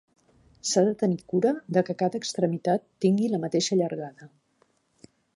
S'ha 0.67 0.81
de 0.85 0.93
tenir 1.01 1.19
cura 1.33 1.51
de 1.77 1.83
que 1.89 1.95
cada 1.99 2.21
extremitat 2.23 2.87
tingui 3.05 3.27
la 3.33 3.41
mateixa 3.43 3.77
llargada. 3.83 4.31